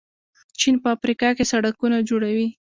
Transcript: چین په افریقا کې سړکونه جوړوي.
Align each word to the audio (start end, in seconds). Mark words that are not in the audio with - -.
چین 0.59 0.75
په 0.83 0.87
افریقا 0.95 1.29
کې 1.37 1.49
سړکونه 1.51 1.97
جوړوي. 2.09 2.47